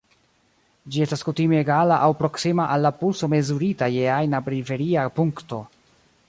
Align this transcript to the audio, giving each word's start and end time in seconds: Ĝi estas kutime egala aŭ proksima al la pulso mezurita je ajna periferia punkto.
Ĝi 0.93 1.01
estas 1.05 1.21
kutime 1.27 1.59
egala 1.65 1.99
aŭ 2.05 2.09
proksima 2.21 2.65
al 2.77 2.83
la 2.87 2.93
pulso 3.03 3.29
mezurita 3.35 3.91
je 3.97 4.09
ajna 4.15 4.41
periferia 4.49 5.05
punkto. 5.21 5.63